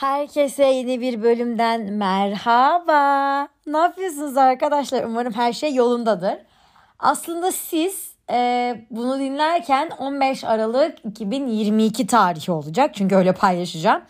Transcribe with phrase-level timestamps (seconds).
[0.00, 3.48] Herkese yeni bir bölümden merhaba.
[3.66, 5.04] Ne yapıyorsunuz arkadaşlar?
[5.04, 6.34] Umarım her şey yolundadır.
[6.98, 12.94] Aslında siz e, bunu dinlerken 15 Aralık 2022 tarihi olacak.
[12.94, 14.02] Çünkü öyle paylaşacağım.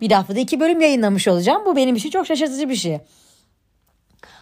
[0.00, 1.62] Bir haftada iki bölüm yayınlamış olacağım.
[1.66, 2.98] Bu benim için çok şaşırtıcı bir şey.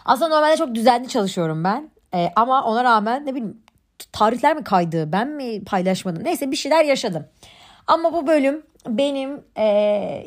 [0.04, 1.90] Aslında normalde çok düzenli çalışıyorum ben.
[2.14, 3.62] E, ama ona rağmen ne bileyim
[4.12, 6.24] tarihler mi kaydı ben mi paylaşmadım.
[6.24, 7.26] Neyse bir şeyler yaşadım.
[7.86, 9.64] Ama bu bölüm benim e,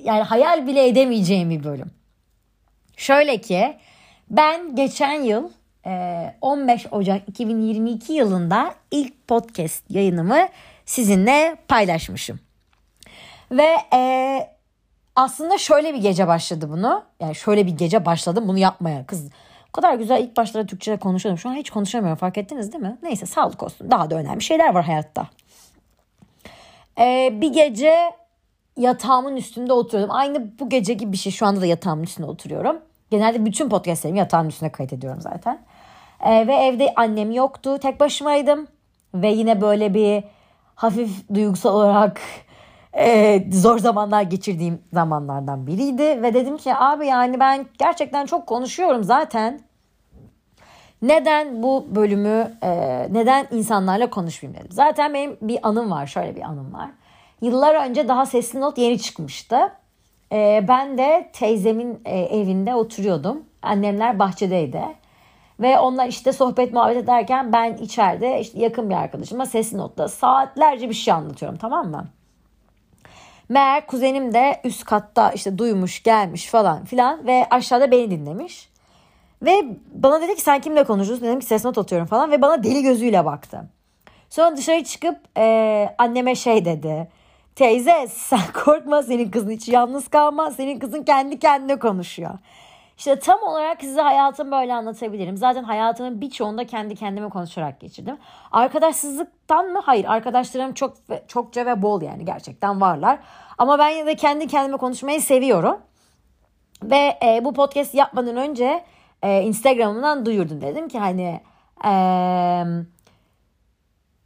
[0.03, 1.91] yani hayal bile edemeyeceğim bir bölüm.
[2.97, 3.77] Şöyle ki
[4.29, 5.49] ben geçen yıl
[5.85, 10.47] e, 15 Ocak 2022 yılında ilk podcast yayınımı
[10.85, 12.39] sizinle paylaşmışım.
[13.51, 14.49] Ve e,
[15.15, 17.03] aslında şöyle bir gece başladı bunu.
[17.20, 19.05] Yani şöyle bir gece başladım bunu yapmaya.
[19.05, 19.29] Kız
[19.70, 21.37] o kadar güzel ilk başlarda Türkçe konuşuyordum.
[21.39, 22.98] Şu an hiç konuşamıyorum fark ettiniz değil mi?
[23.03, 23.91] Neyse sağlık olsun.
[23.91, 25.27] Daha da önemli şeyler var hayatta.
[26.99, 27.96] Ee, bir gece
[28.77, 30.16] yatağımın üstünde oturuyordum.
[30.16, 31.32] Aynı bu gece gibi bir şey.
[31.32, 32.77] Şu anda da yatağımın üstünde oturuyorum.
[33.12, 35.60] Genelde bütün podcastlerimi yatağımın üstünde kayıt ediyorum zaten.
[36.26, 37.77] Ee, ve evde annem yoktu.
[37.77, 38.68] Tek başımaydım.
[39.14, 40.24] Ve yine böyle bir
[40.76, 42.22] hafif duygusal olarak
[42.94, 46.04] e, zor zamanlar geçirdiğim zamanlardan biriydi.
[46.24, 49.62] Ve dedim ki abi yani ben gerçekten çok konuşuyorum zaten.
[51.02, 52.70] Neden bu bölümü, e,
[53.12, 54.72] neden insanlarla konuşmayayım dedim.
[54.72, 56.90] Zaten benim bir anım var, şöyle bir anım var.
[57.41, 59.71] Yıllar önce daha sesli not yeni çıkmıştı.
[60.31, 63.43] E, ben de teyzemin e, evinde oturuyordum.
[63.61, 64.81] Annemler bahçedeydi.
[65.59, 70.89] Ve onlar işte sohbet muhabbet ederken ben içeride işte yakın bir arkadaşıma sesli notta saatlerce
[70.89, 72.07] bir şey anlatıyorum tamam mı?
[73.50, 78.69] Meğer kuzenim de üst katta işte duymuş gelmiş falan filan ve aşağıda beni dinlemiş.
[79.41, 81.28] Ve bana dedi ki sen kimle konuşuyorsun?
[81.28, 83.62] Dedim ki ses not atıyorum falan ve bana deli gözüyle baktı.
[84.29, 87.07] Sonra dışarı çıkıp e, anneme şey dedi.
[87.56, 90.52] Teyze sen korkma senin kızın hiç yalnız kalma.
[90.52, 92.40] Senin kızın kendi kendine konuşuyor.
[92.98, 95.38] İşte tam olarak size hayatımı böyle anlatabilirim.
[95.38, 98.18] Zaten hayatımın birçoğunda kendi kendime konuşarak geçirdim.
[98.52, 99.81] Arkadaşsızlıktan mı?
[99.84, 100.06] Hayır.
[100.06, 100.94] Arkadaşlarım çok
[101.28, 103.20] çokça ve bol yani gerçekten varlar.
[103.58, 105.80] Ama ben yine de kendi kendime konuşmayı seviyorum.
[106.84, 108.84] Ve e, bu podcast yapmadan önce
[109.24, 110.62] e, Instagram'dan duyurdum.
[110.62, 111.42] Dedim ki hani
[111.86, 111.92] e,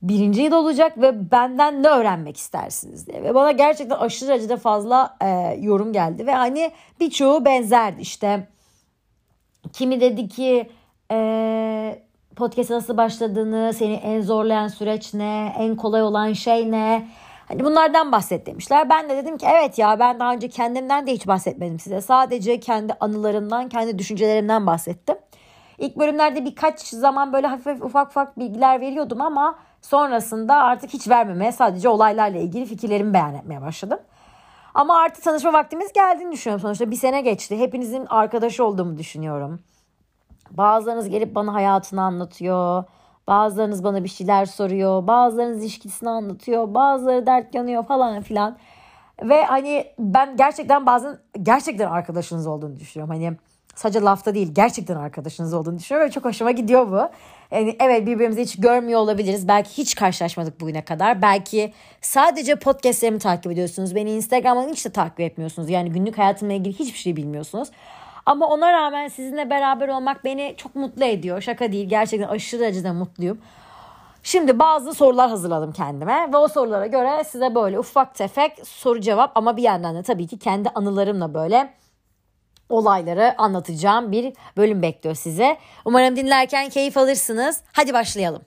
[0.09, 3.23] birinci yıl olacak ve benden ne öğrenmek istersiniz diye.
[3.23, 5.27] Ve bana gerçekten aşırı derecede fazla e,
[5.61, 6.27] yorum geldi.
[6.27, 8.47] Ve hani birçoğu benzerdi işte.
[9.73, 10.69] Kimi dedi ki
[11.11, 11.99] e,
[12.35, 17.07] podcast nasıl başladığını, seni en zorlayan süreç ne, en kolay olan şey ne?
[17.47, 18.89] Hani bunlardan bahset demişler.
[18.89, 22.01] Ben de dedim ki evet ya ben daha önce kendimden de hiç bahsetmedim size.
[22.01, 25.15] Sadece kendi anılarımdan, kendi düşüncelerimden bahsettim.
[25.77, 31.51] İlk bölümlerde birkaç zaman böyle hafif ufak ufak bilgiler veriyordum ama sonrasında artık hiç vermemeye
[31.51, 33.99] sadece olaylarla ilgili fikirlerimi beyan etmeye başladım.
[34.73, 36.91] Ama artık tanışma vaktimiz geldiğini düşünüyorum sonuçta.
[36.91, 37.59] Bir sene geçti.
[37.59, 39.59] Hepinizin arkadaşı olduğumu düşünüyorum.
[40.51, 42.83] Bazılarınız gelip bana hayatını anlatıyor.
[43.27, 45.07] Bazılarınız bana bir şeyler soruyor.
[45.07, 46.73] Bazılarınız ilişkisini anlatıyor.
[46.73, 48.57] Bazıları dert yanıyor falan filan.
[49.23, 53.15] Ve hani ben gerçekten bazen gerçekten arkadaşınız olduğunu düşünüyorum.
[53.15, 53.37] Hani
[53.75, 57.09] sadece lafta değil gerçekten arkadaşınız olduğunu düşünüyorum ve çok hoşuma gidiyor bu.
[57.51, 59.47] Yani evet birbirimizi hiç görmüyor olabiliriz.
[59.47, 61.21] Belki hiç karşılaşmadık bugüne kadar.
[61.21, 63.95] Belki sadece podcastlerimi takip ediyorsunuz.
[63.95, 65.69] Beni Instagram'dan hiç de takip etmiyorsunuz.
[65.69, 67.69] Yani günlük hayatımla ilgili hiçbir şey bilmiyorsunuz.
[68.25, 71.41] Ama ona rağmen sizinle beraber olmak beni çok mutlu ediyor.
[71.41, 73.37] Şaka değil gerçekten aşırı derecede mutluyum.
[74.23, 79.31] Şimdi bazı sorular hazırladım kendime ve o sorulara göre size böyle ufak tefek soru cevap
[79.35, 81.73] ama bir yandan da tabii ki kendi anılarımla böyle
[82.69, 85.57] olayları anlatacağım bir bölüm bekliyor size.
[85.85, 87.61] Umarım dinlerken keyif alırsınız.
[87.73, 88.41] Hadi başlayalım.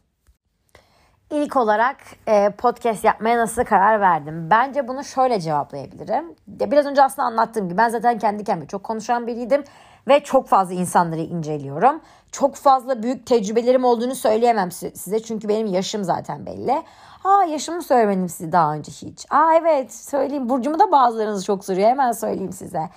[1.30, 1.96] İlk olarak
[2.28, 4.48] e, podcast yapmaya nasıl karar verdim?
[4.50, 6.34] Bence bunu şöyle cevaplayabilirim.
[6.46, 9.64] Biraz önce aslında anlattığım gibi ben zaten kendi kendime çok konuşan biriydim
[10.08, 12.00] ve çok fazla insanları inceliyorum.
[12.32, 16.82] Çok fazla büyük tecrübelerim olduğunu söyleyemem size çünkü benim yaşım zaten belli.
[17.24, 19.26] Aa yaşımı söylemedim size daha önce hiç.
[19.30, 20.48] Aa evet söyleyeyim.
[20.48, 21.88] Burcumu da bazılarınız çok soruyor.
[21.88, 22.90] Hemen söyleyeyim size.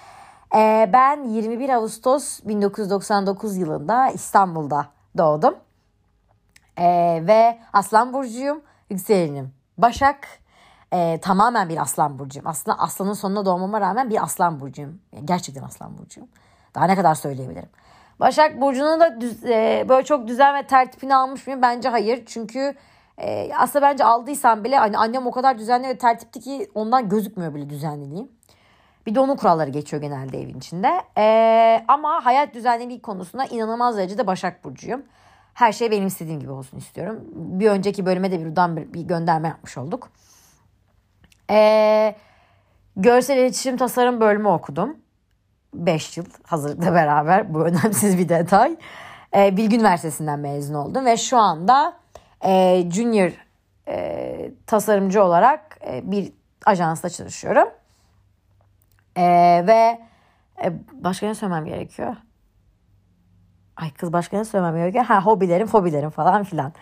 [0.55, 4.85] Ee, ben 21 Ağustos 1999 yılında İstanbul'da
[5.17, 5.55] doğdum.
[6.77, 8.61] Ee, ve Aslan Burcu'yum.
[8.89, 10.27] Yükselenim Başak.
[10.93, 12.47] Ee, tamamen bir Aslan Burcu'yum.
[12.47, 14.99] Aslında Aslan'ın sonuna doğmama rağmen bir Aslan Burcu'yum.
[15.25, 16.29] Gerçekten Aslan Burcu'yum.
[16.75, 17.69] Daha ne kadar söyleyebilirim.
[18.19, 21.61] Başak Burcu'nun da düz, e, böyle çok düzen ve tertipini almış mıyım?
[21.61, 22.23] Bence hayır.
[22.25, 22.75] Çünkü
[23.17, 27.55] e, aslında bence aldıysam bile hani annem o kadar düzenli ve tertipli ki ondan gözükmüyor
[27.55, 28.31] bile düzenliliğim.
[29.05, 31.01] Bir de onun kuralları geçiyor genelde evin içinde.
[31.17, 35.03] E, ama hayat düzenliliği konusunda inanılmaz derecede Başak Burcu'yum
[35.53, 37.19] her şey benim istediğim gibi olsun istiyorum.
[37.33, 40.09] Bir önceki bölüme de bir, bir, bir gönderme yapmış olduk.
[41.49, 42.15] Ee,
[42.95, 44.97] Görsel iletişim tasarım bölümü okudum.
[45.73, 47.53] 5 yıl hazırlıkla beraber.
[47.53, 48.75] Bu önemsiz bir detay.
[49.35, 51.93] E, Bilgi Üniversitesi'nden mezun oldum ve şu anda
[52.45, 53.31] e, junior
[53.87, 56.33] e, tasarımcı olarak e, bir
[56.65, 57.67] ajansta çalışıyorum.
[59.15, 59.23] E,
[59.67, 60.01] ve
[60.63, 62.15] e, başka ne söylemem gerekiyor?
[63.77, 65.05] Ay kız başka ne söylemem gerekiyor?
[65.05, 66.73] Ha hobilerim, fobilerim falan filan.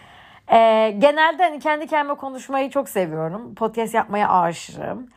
[0.52, 3.56] E, genelde hani kendi kendime konuşmayı çok seviyorum.
[3.56, 5.08] Podcast yapmaya aşığım.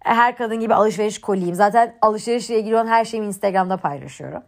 [0.00, 1.54] Her kadın gibi alışveriş koliyim.
[1.54, 4.42] Zaten alışverişle ilgili olan her şeyimi Instagram'da paylaşıyorum.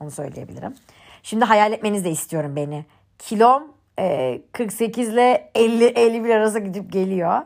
[0.00, 0.74] Onu söyleyebilirim.
[1.22, 2.84] Şimdi hayal etmenizi de istiyorum beni.
[3.18, 3.62] Kilom
[3.98, 7.42] e, 48 ile 50 51 arası gidip geliyor.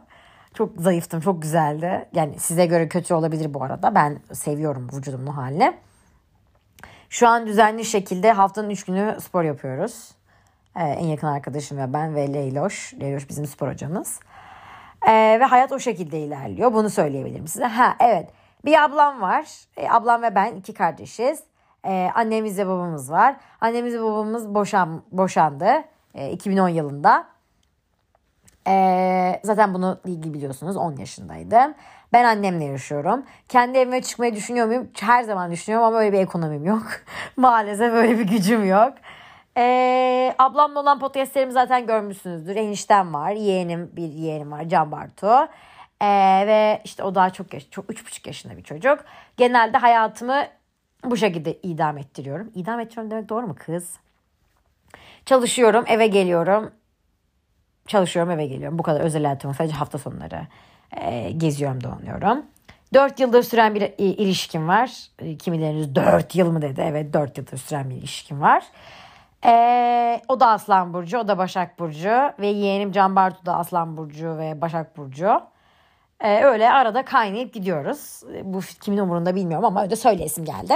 [0.55, 2.09] Çok zayıftım, çok güzeldi.
[2.13, 3.95] Yani size göre kötü olabilir bu arada.
[3.95, 5.77] Ben seviyorum vücudumun halini.
[7.09, 10.11] Şu an düzenli şekilde haftanın 3 günü spor yapıyoruz.
[10.77, 12.95] Ee, en yakın arkadaşım ve ben ve Leyloş.
[13.01, 14.21] Leyloş bizim spor hocamız.
[15.09, 16.73] Ee, ve hayat o şekilde ilerliyor.
[16.73, 17.65] Bunu söyleyebilirim size.
[17.65, 18.31] Ha evet.
[18.65, 19.47] Bir ablam var.
[19.77, 21.43] Ee, ablam ve ben iki kardeşiz.
[21.87, 23.37] Ee, annemiz ve babamız var.
[23.61, 25.85] Annemiz ve babamız boşan, boşandı.
[26.15, 27.34] Ee, 2010 yılında.
[28.69, 31.75] Ee, zaten bunu ilgili biliyorsunuz 10 yaşındaydım.
[32.13, 33.25] Ben annemle yaşıyorum.
[33.49, 34.89] Kendi evime çıkmayı düşünüyor muyum?
[35.01, 36.87] Her zaman düşünüyorum ama öyle bir ekonomim yok.
[37.37, 38.93] Maalesef öyle bir gücüm yok.
[39.57, 42.57] Ee, ablamla olan podcastlerimi zaten görmüşsünüzdür.
[42.57, 43.31] Eniştem var.
[43.31, 44.69] Yeğenim bir yeğenim var.
[44.69, 45.49] Can Bartu.
[46.01, 49.05] Ee, ve işte o daha çok yaş, çok üç buçuk yaşında bir çocuk.
[49.37, 50.45] Genelde hayatımı
[51.05, 52.51] bu şekilde idam ettiriyorum.
[52.55, 53.97] İdam ettiriyorum demek doğru mu kız?
[55.27, 56.71] Çalışıyorum, eve geliyorum.
[57.87, 58.79] Çalışıyorum, eve geliyorum.
[58.79, 59.55] Bu kadar özel hayatım.
[59.55, 60.47] Sadece hafta sonları
[60.97, 62.47] e, geziyorum, dolanıyorum.
[62.95, 64.91] Dört yıldır süren bir ilişkim var.
[65.19, 66.81] E, kimileriniz dört yıl mı dedi?
[66.85, 68.65] Evet dört yıldır süren bir ilişkim var.
[69.47, 73.97] Ee, o da Aslan Burcu, o da Başak Burcu ve yeğenim Can Bartu da Aslan
[73.97, 75.41] Burcu ve Başak Burcu.
[76.21, 78.23] Ee, öyle arada kaynayıp gidiyoruz.
[78.43, 80.75] Bu kimin umurunda bilmiyorum ama öyle söyleyesim geldi.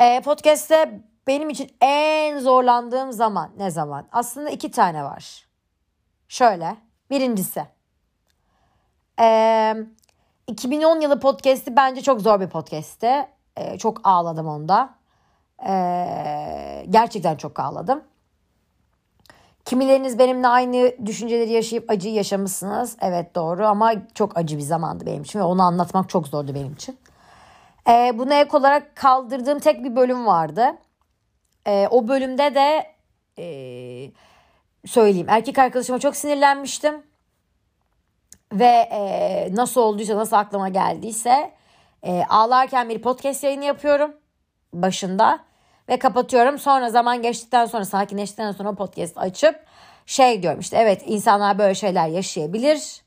[0.00, 4.06] Ee, podcast'te benim için en zorlandığım zaman ne zaman?
[4.12, 5.46] Aslında iki tane var.
[6.28, 6.76] Şöyle.
[7.10, 7.64] Birincisi.
[9.20, 9.74] Ee,
[10.46, 13.28] 2010 yılı podcast'i bence çok zor bir podcast'ti.
[13.56, 14.94] Ee, çok ağladım onda.
[15.66, 18.04] Ee, gerçekten çok ağladım.
[19.64, 22.96] Kimileriniz benimle aynı düşünceleri yaşayıp acıyı yaşamışsınız.
[23.00, 26.72] Evet doğru ama çok acı bir zamandı benim için ve onu anlatmak çok zordu benim
[26.72, 26.98] için.
[27.88, 30.78] Ee, buna ek olarak kaldırdığım tek bir bölüm vardı.
[31.68, 32.86] Ee, o bölümde de
[33.38, 33.46] e,
[34.86, 37.02] söyleyeyim erkek arkadaşıma çok sinirlenmiştim.
[38.52, 41.52] Ve e, nasıl olduysa nasıl aklıma geldiyse
[42.02, 44.16] e, ağlarken bir podcast yayını yapıyorum
[44.72, 45.40] başında
[45.88, 46.58] ve kapatıyorum.
[46.58, 49.64] Sonra zaman geçtikten sonra sakinleştikten sonra podcast açıp
[50.06, 53.02] şey diyorum işte evet insanlar böyle şeyler yaşayabilir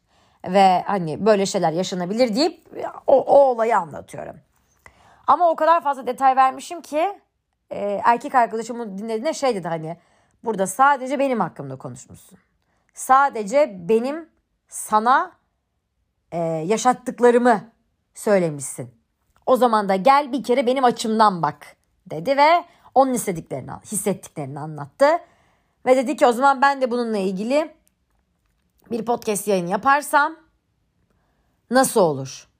[0.48, 2.68] ve hani böyle şeyler yaşanabilir deyip
[3.08, 4.36] o, o olayı anlatıyorum.
[5.28, 7.20] Ama o kadar fazla detay vermişim ki
[7.72, 9.98] e, erkek arkadaşımın dinlediğinde şey dedi hani
[10.44, 12.40] burada sadece benim hakkımda konuşmuşsun.
[12.94, 14.30] Sadece benim
[14.68, 15.32] sana
[16.32, 17.72] e, yaşattıklarımı
[18.14, 18.96] söylemişsin.
[19.46, 21.76] O zaman da gel bir kere benim açımdan bak
[22.10, 22.66] dedi ve
[22.96, 25.06] onun istediklerini, hissettiklerini anlattı.
[25.86, 27.76] Ve dedi ki o zaman ben de bununla ilgili
[28.92, 30.36] bir podcast yayını yaparsam
[31.72, 32.51] nasıl olur?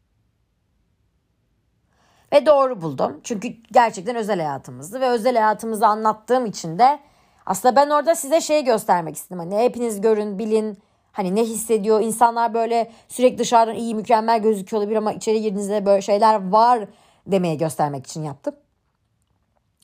[2.34, 3.20] Ve doğru buldum.
[3.24, 7.00] Çünkü gerçekten özel hayatımızdı ve özel hayatımızı anlattığım için de
[7.46, 9.40] aslında ben orada size şey göstermek istedim.
[9.40, 10.78] Hani hepiniz görün, bilin.
[11.12, 12.02] Hani ne hissediyor?
[12.02, 16.88] İnsanlar böyle sürekli dışarıdan iyi, mükemmel gözüküyor olabilir ama içeri girdiğinizde böyle şeyler var
[17.28, 18.56] demeye göstermek için yaptım.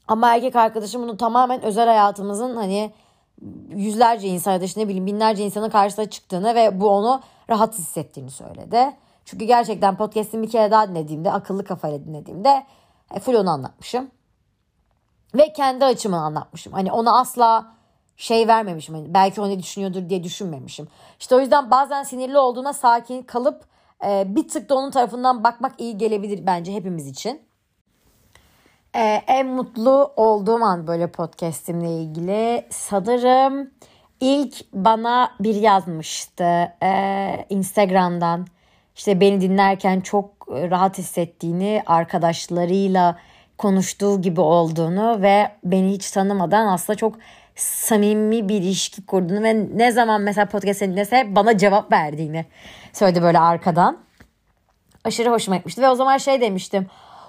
[0.07, 2.91] Ama erkek arkadaşım bunu tamamen özel hayatımızın hani
[3.69, 7.73] yüzlerce insan ya da işte ne bileyim binlerce insanın karşısına çıktığını ve bu onu rahat
[7.73, 8.93] hissettiğini söyledi.
[9.27, 12.65] Çünkü gerçekten podcast'imi bir kere daha dinlediğimde, akıllı kafayla dinlediğimde
[13.13, 14.11] e, full onu anlatmışım.
[15.35, 16.73] Ve kendi açımı anlatmışım.
[16.73, 17.73] Hani ona asla
[18.17, 18.95] şey vermemişim.
[18.95, 20.87] Hani belki o ne düşünüyordur diye düşünmemişim.
[21.19, 23.65] İşte o yüzden bazen sinirli olduğuna sakin kalıp
[24.05, 27.41] e, bir tık da onun tarafından bakmak iyi gelebilir bence hepimiz için.
[28.95, 33.71] E, en mutlu olduğum an böyle podcastimle ilgili sanırım
[34.19, 38.47] ilk bana bir yazmıştı e, Instagram'dan.
[38.97, 43.17] İşte beni dinlerken çok rahat hissettiğini, arkadaşlarıyla
[43.57, 47.15] konuştuğu gibi olduğunu ve beni hiç tanımadan aslında çok
[47.55, 52.45] samimi bir ilişki kurduğunu ve ne zaman mesela podcast dinlese bana cevap verdiğini
[52.93, 53.97] söyledi böyle arkadan.
[55.03, 56.87] Aşırı hoşuma gitmişti ve o zaman şey demiştim.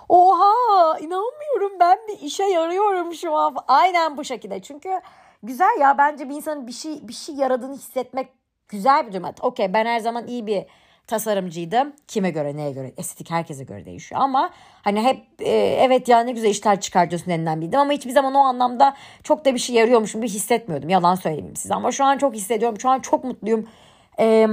[0.09, 3.57] Oha inanmıyorum ben bir işe yarıyorum şu an.
[3.69, 4.63] Aynen bu şekilde.
[4.63, 5.01] Çünkü
[5.43, 8.29] güzel ya bence bir insanın bir şey bir şey yaradığını hissetmek
[8.69, 9.31] güzel bir durum.
[9.41, 10.67] Okey ben her zaman iyi bir
[11.09, 11.93] tasarımcıydı.
[12.09, 14.51] Kime göre neye göre estetik herkese göre değişiyor ama
[14.83, 15.51] hani hep e,
[15.81, 19.55] evet ya ne güzel işler çıkartıyorsun denilen biriydim ama hiçbir zaman o anlamda çok da
[19.55, 23.01] bir şey yarıyormuşum bir hissetmiyordum yalan söyleyeyim size ama şu an çok hissediyorum şu an
[23.01, 23.69] çok mutluyum.
[24.19, 24.49] Eee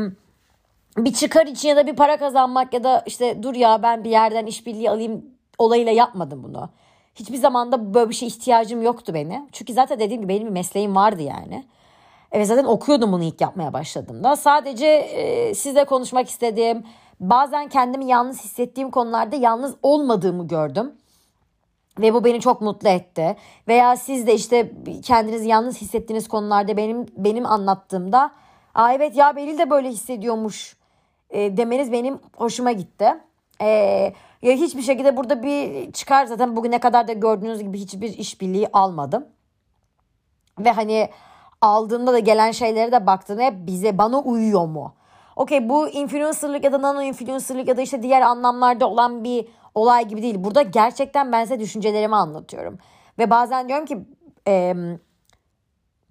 [0.98, 4.10] bir çıkar için ya da bir para kazanmak ya da işte dur ya ben bir
[4.10, 5.26] yerden işbirliği alayım
[5.58, 6.70] olayıyla yapmadım bunu.
[7.16, 9.48] Hiçbir zamanda böyle bir şey ihtiyacım yoktu benim.
[9.52, 11.66] Çünkü zaten dediğim gibi benim bir mesleğim vardı yani.
[12.36, 14.36] Evet zaten okuyordum bunu ilk yapmaya başladığımda.
[14.36, 16.84] Sadece e, sizle konuşmak istediğim,
[17.20, 20.92] bazen kendimi yalnız hissettiğim konularda yalnız olmadığımı gördüm.
[22.00, 23.36] Ve bu beni çok mutlu etti.
[23.68, 24.72] Veya siz de işte
[25.04, 28.32] kendinizi yalnız hissettiğiniz konularda benim benim anlattığımda
[28.76, 30.78] Aa evet ya Beril de böyle hissediyormuş
[31.30, 33.14] e, demeniz benim hoşuma gitti.
[33.62, 33.68] E,
[34.42, 39.26] ya hiçbir şekilde burada bir çıkar zaten bugüne kadar da gördüğünüz gibi hiçbir işbirliği almadım.
[40.60, 41.10] Ve hani
[41.62, 44.94] aldığımda da gelen şeylere de baktığımda hep bize bana uyuyor mu?
[45.36, 50.08] Okey bu influencerlık ya da nano influencerlık ya da işte diğer anlamlarda olan bir olay
[50.08, 50.36] gibi değil.
[50.38, 52.78] Burada gerçekten ben size düşüncelerimi anlatıyorum.
[53.20, 53.98] Ve bazen diyorum ki
[54.48, 54.76] e,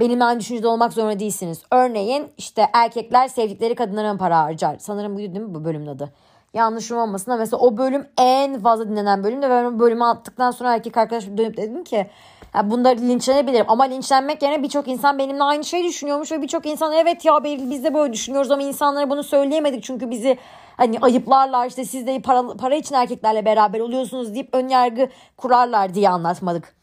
[0.00, 1.62] benimle aynı düşüncede olmak zorunda değilsiniz.
[1.70, 4.78] Örneğin işte erkekler sevdikleri kadınlara para harcar?
[4.78, 6.12] Sanırım buydu değil mi bu bölümün adı?
[6.54, 10.50] Yanlışım olmasın da mesela o bölüm en fazla dinlenen bölümdü ve ben o bölümü attıktan
[10.50, 12.06] sonra erkek arkadaşım dönüp dedim ki
[12.54, 16.92] ya bunda linçlenebilirim ama linçlenmek yerine birçok insan benimle aynı şeyi düşünüyormuş ve birçok insan
[16.92, 20.38] evet ya biz de böyle düşünüyoruz ama insanlara bunu söyleyemedik çünkü bizi
[20.76, 25.94] hani ayıplarlar işte siz de para, para için erkeklerle beraber oluyorsunuz deyip ön yargı kurarlar
[25.94, 26.74] diye anlatmadık.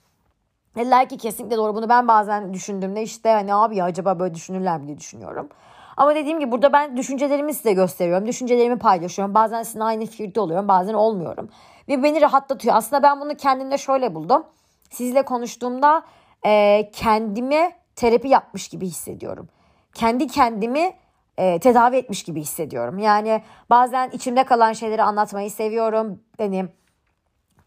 [0.75, 4.79] Dediler ki kesinlikle doğru bunu ben bazen düşündüğümde işte hani abi ya acaba böyle düşünürler
[4.79, 5.49] mi diye düşünüyorum.
[5.97, 8.27] Ama dediğim gibi burada ben düşüncelerimi size gösteriyorum.
[8.27, 9.35] Düşüncelerimi paylaşıyorum.
[9.35, 10.67] Bazen sizinle aynı fikirde oluyorum.
[10.67, 11.49] Bazen olmuyorum.
[11.89, 12.75] Ve beni rahatlatıyor.
[12.75, 14.43] Aslında ben bunu kendimde şöyle buldum.
[14.89, 16.03] Sizle konuştuğumda
[16.45, 19.49] e, kendimi terapi yapmış gibi hissediyorum.
[19.93, 20.93] Kendi kendimi
[21.37, 22.99] e, tedavi etmiş gibi hissediyorum.
[22.99, 26.19] Yani bazen içimde kalan şeyleri anlatmayı seviyorum.
[26.39, 26.71] Benim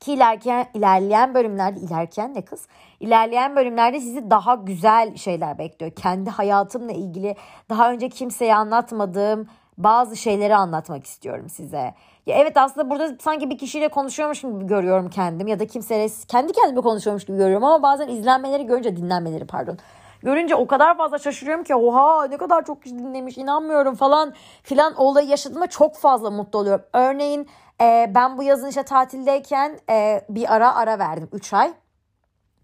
[0.04, 2.66] ki ilerleyen, ilerleyen bölümlerde ilerleyen ne kız?
[3.00, 5.92] İlerleyen bölümlerde sizi daha güzel şeyler bekliyor.
[5.92, 7.36] Kendi hayatımla ilgili
[7.70, 11.94] daha önce kimseye anlatmadığım bazı şeyleri anlatmak istiyorum size.
[12.26, 16.52] Ya evet aslında burada sanki bir kişiyle konuşuyormuşum gibi görüyorum kendim ya da kimseyle kendi
[16.52, 19.78] kendime konuşuyormuş gibi görüyorum ama bazen izlenmeleri görünce dinlenmeleri pardon.
[20.22, 24.32] Görünce o kadar fazla şaşırıyorum ki oha ne kadar çok kişi dinlemiş inanmıyorum falan
[24.62, 26.84] filan olayı yaşadığıma çok fazla mutlu oluyorum.
[26.92, 27.48] Örneğin
[27.80, 31.74] e, ben bu yazın işte tatildeyken e, bir ara ara verdim 3 ay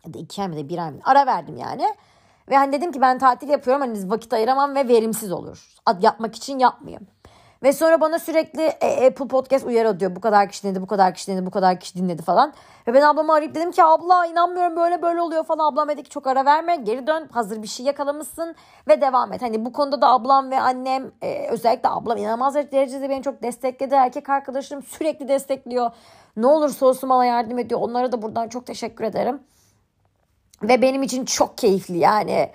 [0.06, 1.94] ya da 2 ay mı da 1 ay mı ara verdim yani.
[2.50, 5.74] Ve hani dedim ki ben tatil yapıyorum hani vakit ayıramam ve verimsiz olur.
[6.00, 7.06] Yapmak için yapmayayım.
[7.62, 10.16] Ve sonra bana sürekli e, Apple Podcast uyarı diyor.
[10.16, 12.52] Bu kadar kişi dinledi, bu kadar kişi dinledi, bu kadar kişi dinledi falan.
[12.86, 15.72] Ve ben ablamı arayıp dedim ki abla inanmıyorum böyle böyle oluyor falan.
[15.72, 18.54] Ablam dedi ki çok ara verme geri dön hazır bir şey yakalamışsın
[18.88, 19.42] ve devam et.
[19.42, 23.94] Hani bu konuda da ablam ve annem e, özellikle ablam inanılmaz derecede beni çok destekledi.
[23.94, 25.90] Erkek arkadaşlarım sürekli destekliyor.
[26.36, 27.80] Ne olursa olsun bana yardım ediyor.
[27.80, 29.40] Onlara da buradan çok teşekkür ederim.
[30.62, 32.50] Ve benim için çok keyifli yani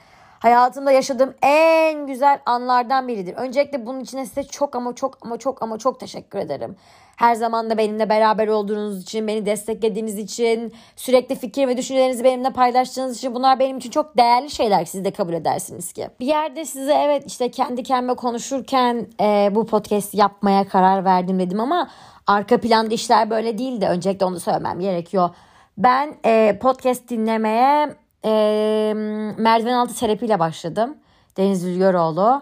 [0.45, 3.33] hayatımda yaşadığım en güzel anlardan biridir.
[3.33, 6.75] Öncelikle bunun için size çok ama çok ama çok ama çok teşekkür ederim.
[7.15, 12.49] Her zaman da benimle beraber olduğunuz için, beni desteklediğiniz için, sürekli fikir ve düşüncelerinizi benimle
[12.49, 16.09] paylaştığınız için bunlar benim için çok değerli şeyler siz de kabul edersiniz ki.
[16.19, 21.59] Bir yerde size evet işte kendi kendime konuşurken e, bu podcast yapmaya karar verdim dedim
[21.59, 21.89] ama
[22.27, 23.85] arka planda işler böyle değildi.
[23.85, 25.29] Öncelikle onu söylemem gerekiyor.
[25.77, 28.93] Ben e, podcast dinlemeye e,
[29.37, 30.97] merdiven altı terapiyle başladım.
[31.37, 32.41] Deniz Rüzgaroğlu.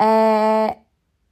[0.00, 0.06] E,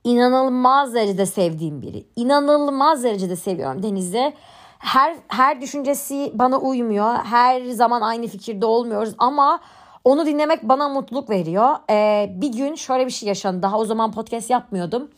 [0.05, 2.07] inanılmaz derecede sevdiğim biri.
[2.17, 4.35] İnanılmaz derecede seviyorum Deniz'i.
[4.79, 7.15] Her, her düşüncesi bana uymuyor.
[7.15, 9.61] Her zaman aynı fikirde olmuyoruz ama
[10.05, 11.77] onu dinlemek bana mutluluk veriyor.
[11.91, 13.63] Ee, bir gün şöyle bir şey yaşandı.
[13.63, 15.11] Daha o zaman podcast yapmıyordum.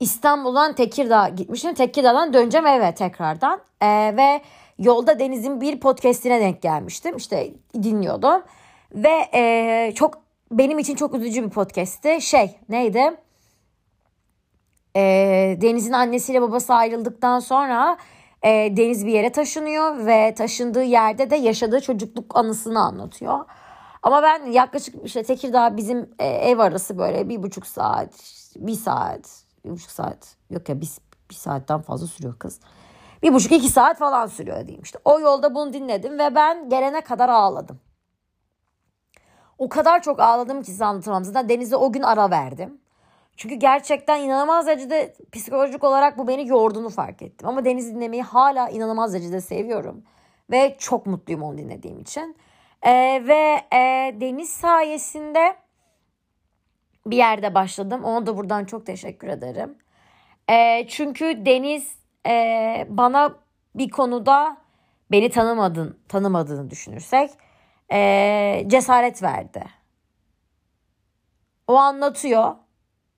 [0.00, 1.74] İstanbul'dan Tekirdağ gitmiştim.
[1.74, 3.60] Tekirdağ'dan döneceğim eve tekrardan.
[3.82, 4.42] Ee, ve
[4.80, 7.16] yolda Deniz'in bir podcastine denk gelmiştim.
[7.16, 8.42] İşte dinliyordum.
[8.94, 12.20] Ve e, çok benim için çok üzücü bir podcastti.
[12.20, 13.16] Şey neydi?
[14.96, 15.02] E,
[15.60, 17.98] Deniz'in annesiyle babası ayrıldıktan sonra
[18.42, 23.38] e, Deniz bir yere taşınıyor ve taşındığı yerde de yaşadığı çocukluk anısını anlatıyor.
[24.02, 28.08] Ama ben yaklaşık işte Tekirdağ bizim e, ev arası böyle bir buçuk saat,
[28.56, 30.88] bir saat, bir buçuk saat yok ya bir,
[31.30, 32.60] bir saatten fazla sürüyor kız.
[33.22, 34.98] Bir buçuk iki saat falan sürüyor diyeyim işte.
[35.04, 37.80] O yolda bunu dinledim ve ben gelene kadar ağladım.
[39.58, 41.24] O kadar çok ağladım ki size anlatamam.
[41.24, 42.80] Zaten Deniz'e o gün ara verdim.
[43.36, 47.48] Çünkü gerçekten inanılmaz derecede psikolojik olarak bu beni yorduğunu fark ettim.
[47.48, 50.02] Ama Deniz dinlemeyi hala inanılmaz derecede seviyorum.
[50.50, 52.36] Ve çok mutluyum onu dinlediğim için.
[52.82, 55.56] Ee, ve e, Deniz sayesinde
[57.06, 58.04] bir yerde başladım.
[58.04, 59.78] Ona da buradan çok teşekkür ederim.
[60.50, 63.34] E, çünkü Deniz e, bana
[63.74, 64.56] bir konuda
[65.10, 67.30] beni tanımadın, tanımadığını düşünürsek
[67.92, 69.64] e, cesaret verdi.
[71.66, 72.54] O anlatıyor.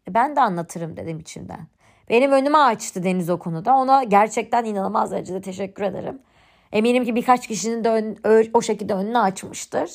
[0.09, 1.67] E, ben de anlatırım dedim içimden.
[2.11, 3.77] Benim önümü açtı Deniz o konuda.
[3.77, 6.23] Ona gerçekten inanılmaz derecede teşekkür ederim.
[6.73, 7.91] Eminim ki birkaç kişinin de
[8.25, 9.91] ön, o şekilde önünü açmıştır.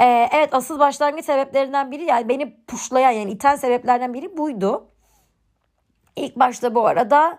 [0.00, 4.86] Ee, evet asıl başlangıç sebeplerinden biri yani beni puşlayan yani iten sebeplerden biri buydu.
[6.16, 7.38] İlk başta bu arada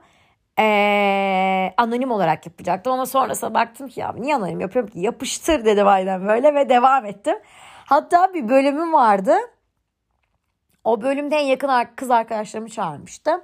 [0.60, 5.88] ee, anonim olarak yapacaktım ama sonrasında baktım ki ya niye anonim yapıyorum ki yapıştır dedim
[5.88, 7.38] aynen böyle ve devam ettim.
[7.86, 9.36] Hatta bir bölümüm vardı.
[10.84, 13.42] O bölümde en yakın kız arkadaşlarımı çağırmıştım.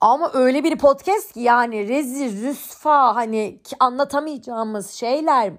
[0.00, 5.52] Ama öyle bir podcast ki yani rezil, rüsfa hani anlatamayacağımız şeyler.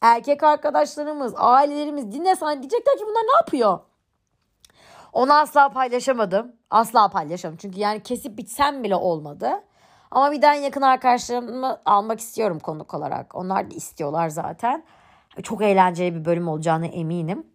[0.00, 3.78] Erkek arkadaşlarımız, ailelerimiz dinlesen diyecekler ki bunlar ne yapıyor?
[5.14, 6.52] Onu asla paylaşamadım.
[6.70, 7.58] Asla paylaşamadım.
[7.58, 9.50] Çünkü yani kesip bitsem bile olmadı.
[10.10, 13.34] Ama birden yakın arkadaşlarımı almak istiyorum konuk olarak.
[13.34, 14.84] Onlar da istiyorlar zaten.
[15.42, 17.46] Çok eğlenceli bir bölüm olacağını eminim.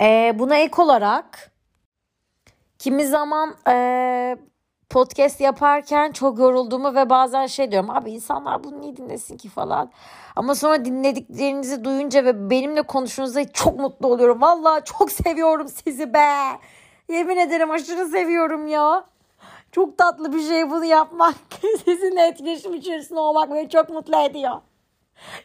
[0.00, 1.50] Ee, buna ek olarak
[2.78, 4.36] kimi zaman e,
[4.90, 9.90] podcast yaparken çok yorulduğumu ve bazen şey diyorum abi insanlar bunu niye dinlesin ki falan.
[10.36, 14.40] Ama sonra dinlediklerinizi duyunca ve benimle konuşunuzda çok mutlu oluyorum.
[14.40, 16.28] Valla çok seviyorum sizi be.
[17.08, 19.04] Yemin ederim aşırı seviyorum ya.
[19.72, 21.34] Çok tatlı bir şey bunu yapmak.
[21.84, 24.54] Sizinle etkileşim içerisinde olmak beni çok mutlu ediyor.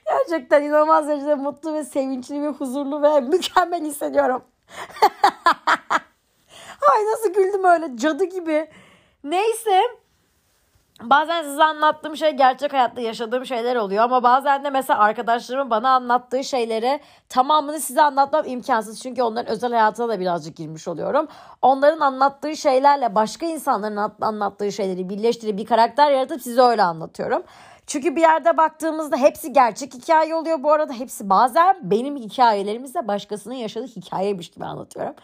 [0.06, 4.44] Gerçekten inanılmaz derecede mutlu ve sevinçli ve huzurlu ve mükemmel hissediyorum.
[6.94, 8.70] Ay nasıl güldüm öyle cadı gibi.
[9.26, 9.82] Neyse
[11.02, 15.90] Bazen size anlattığım şey gerçek hayatta yaşadığım şeyler oluyor ama bazen de mesela arkadaşlarımın bana
[15.90, 19.02] anlattığı şeyleri tamamını size anlatmam imkansız.
[19.02, 21.28] Çünkü onların özel hayatına da birazcık girmiş oluyorum.
[21.62, 27.44] Onların anlattığı şeylerle başka insanların anlattığı şeyleri birleştirip bir karakter yaratıp size öyle anlatıyorum.
[27.88, 30.94] Çünkü bir yerde baktığımızda hepsi gerçek hikaye oluyor bu arada.
[30.94, 35.16] Hepsi bazen benim hikayelerimizde başkasının yaşadığı hikayeymiş gibi anlatıyorum.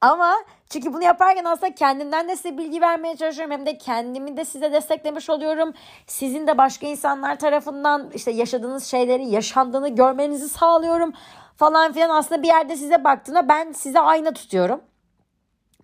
[0.00, 0.34] Ama
[0.70, 3.52] çünkü bunu yaparken aslında kendimden de size bilgi vermeye çalışıyorum.
[3.52, 5.72] Hem de kendimi de size desteklemiş oluyorum.
[6.06, 11.12] Sizin de başka insanlar tarafından işte yaşadığınız şeyleri yaşandığını görmenizi sağlıyorum.
[11.56, 14.80] Falan filan aslında bir yerde size baktığında ben size ayna tutuyorum.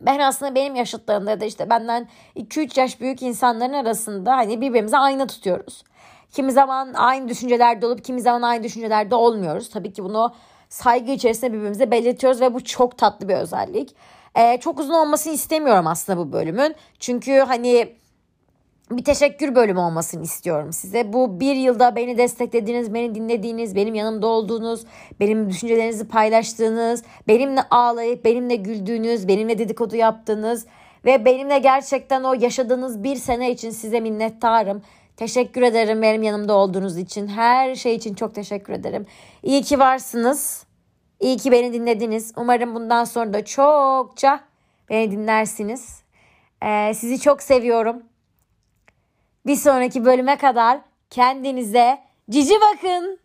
[0.00, 4.98] Ben aslında benim yaşıtlarımda ya da işte benden 2-3 yaş büyük insanların arasında hani birbirimize
[4.98, 5.84] ayna tutuyoruz.
[6.32, 9.70] Kimi zaman aynı düşüncelerde olup kimi zaman aynı düşüncelerde olmuyoruz.
[9.70, 10.34] Tabii ki bunu
[10.68, 13.96] saygı içerisinde birbirimize belirtiyoruz ve bu çok tatlı bir özellik.
[14.36, 16.74] Ee, çok uzun olmasını istemiyorum aslında bu bölümün.
[16.98, 17.96] Çünkü hani
[18.90, 21.12] bir teşekkür bölümü olmasını istiyorum size.
[21.12, 24.84] Bu bir yılda beni desteklediğiniz, beni dinlediğiniz, benim yanımda olduğunuz,
[25.20, 30.66] benim düşüncelerinizi paylaştığınız, benimle ağlayıp benimle güldüğünüz, benimle dedikodu yaptığınız
[31.04, 34.82] ve benimle gerçekten o yaşadığınız bir sene için size minnettarım.
[35.16, 37.26] Teşekkür ederim benim yanımda olduğunuz için.
[37.26, 39.06] Her şey için çok teşekkür ederim.
[39.42, 40.71] İyi ki varsınız.
[41.22, 42.32] İyi ki beni dinlediniz.
[42.36, 44.40] Umarım bundan sonra da çokça
[44.90, 46.02] beni dinlersiniz.
[46.62, 48.02] Ee, sizi çok seviyorum.
[49.46, 50.80] Bir sonraki bölüme kadar
[51.10, 51.98] kendinize
[52.30, 53.18] cici bakın.